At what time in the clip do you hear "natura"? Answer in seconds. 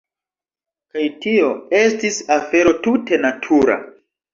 3.25-3.83